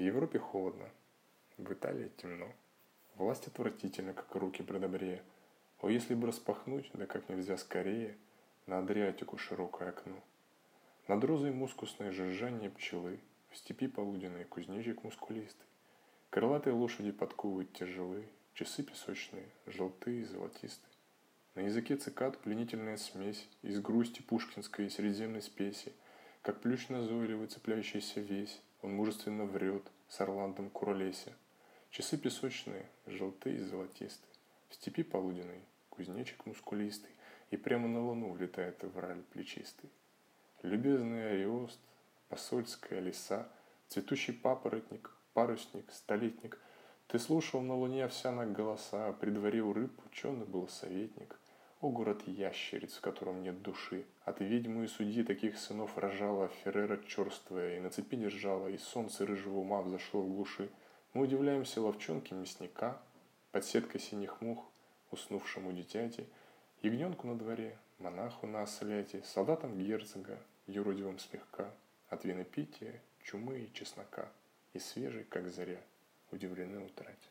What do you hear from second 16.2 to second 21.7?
Крылатые лошади подковывают тяжелые, часы песочные, желтые, золотистые. На